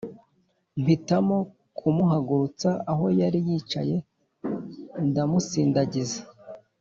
mpitamo 0.81 1.37
kumuhagurutsa 1.77 2.69
aho 2.91 3.05
yari 3.19 3.39
yicaye 3.47 3.97
ndamusindagiza 5.07 6.19